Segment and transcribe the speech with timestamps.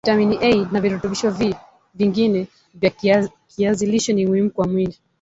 [0.03, 1.31] viatamin A na virutubisho
[1.97, 2.89] v ingine vya
[3.55, 4.97] kiazi lishe ni muhimu kwa mwili